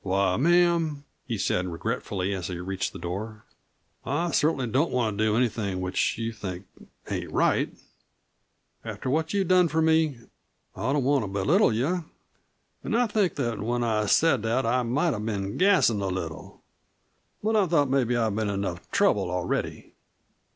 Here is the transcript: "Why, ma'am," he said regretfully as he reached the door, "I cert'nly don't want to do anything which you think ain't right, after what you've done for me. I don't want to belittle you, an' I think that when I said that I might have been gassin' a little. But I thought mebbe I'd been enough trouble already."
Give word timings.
"Why, 0.03 0.35
ma'am," 0.35 1.05
he 1.27 1.37
said 1.37 1.67
regretfully 1.67 2.33
as 2.33 2.47
he 2.47 2.57
reached 2.59 2.91
the 2.91 2.97
door, 2.97 3.45
"I 4.03 4.31
cert'nly 4.31 4.65
don't 4.65 4.89
want 4.89 5.15
to 5.19 5.23
do 5.23 5.37
anything 5.37 5.79
which 5.79 6.17
you 6.17 6.31
think 6.33 6.65
ain't 7.11 7.31
right, 7.31 7.71
after 8.83 9.11
what 9.11 9.31
you've 9.31 9.47
done 9.49 9.67
for 9.67 9.79
me. 9.79 10.17
I 10.75 10.91
don't 10.91 11.03
want 11.03 11.23
to 11.25 11.27
belittle 11.27 11.71
you, 11.71 12.05
an' 12.83 12.95
I 12.95 13.05
think 13.05 13.35
that 13.35 13.59
when 13.61 13.83
I 13.83 14.07
said 14.07 14.41
that 14.41 14.65
I 14.65 14.81
might 14.81 15.13
have 15.13 15.23
been 15.23 15.55
gassin' 15.59 16.01
a 16.01 16.07
little. 16.07 16.63
But 17.43 17.55
I 17.55 17.67
thought 17.67 17.87
mebbe 17.87 18.09
I'd 18.17 18.35
been 18.35 18.49
enough 18.49 18.89
trouble 18.89 19.29
already." 19.29 19.93